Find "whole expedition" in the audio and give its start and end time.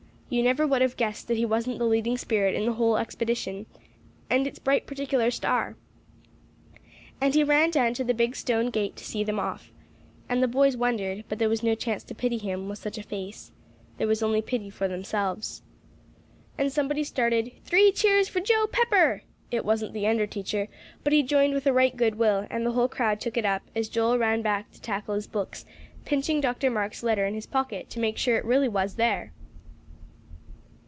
2.71-3.65